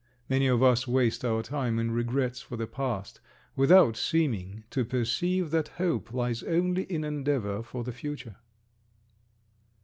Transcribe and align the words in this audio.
Many 0.27 0.47
of 0.47 0.63
us 0.63 0.87
waste 0.87 1.23
our 1.23 1.43
time 1.43 1.77
in 1.77 1.91
regrets 1.91 2.41
for 2.41 2.57
the 2.57 2.65
past, 2.65 3.19
without 3.55 3.95
seeming 3.95 4.63
to 4.71 4.83
perceive 4.83 5.51
that 5.51 5.67
hope 5.77 6.11
lies 6.11 6.41
only 6.41 6.85
in 6.85 7.03
endeavor 7.03 7.61
for 7.61 7.83
the 7.83 7.93
future. 7.93 8.37